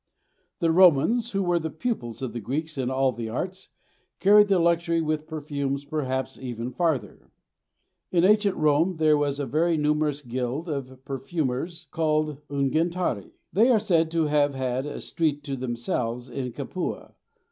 The 0.61 0.71
Romans, 0.71 1.33
who 1.33 1.43
were 1.43 1.59
the 1.59 1.69
pupils 1.69 2.23
of 2.23 2.33
the 2.33 2.39
Greeks 2.39 2.75
in 2.75 2.89
all 2.89 3.11
the 3.11 3.29
arts, 3.29 3.69
carried 4.19 4.47
the 4.47 4.57
luxury 4.57 4.99
with 4.99 5.27
perfumes 5.27 5.85
perhaps 5.85 6.39
even 6.39 6.71
farther. 6.71 7.29
In 8.11 8.23
ancient 8.23 8.55
Rome 8.57 8.95
there 8.97 9.15
was 9.15 9.39
a 9.39 9.45
very 9.45 9.77
numerous 9.77 10.23
guild 10.23 10.67
of 10.67 11.05
perfumers 11.05 11.85
called 11.91 12.41
unguentarii; 12.47 13.29
they 13.53 13.69
are 13.69 13.77
said 13.77 14.09
to 14.09 14.25
have 14.25 14.55
had 14.55 14.87
a 14.87 14.99
street 15.01 15.43
to 15.43 15.55
themselves 15.55 16.31
in 16.31 16.51
Capua. 16.51 17.13